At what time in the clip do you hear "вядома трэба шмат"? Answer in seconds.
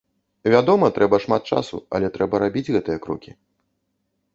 0.53-1.41